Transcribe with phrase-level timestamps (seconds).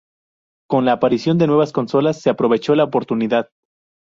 [0.67, 3.51] Con la aparición de nuevas consolas se aprovechó la oportunidad.